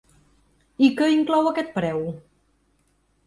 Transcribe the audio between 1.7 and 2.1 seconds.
preu?